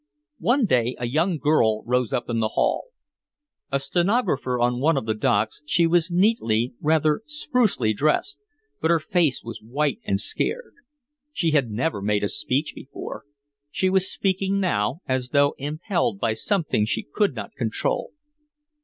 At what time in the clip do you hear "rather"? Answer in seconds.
6.81-7.21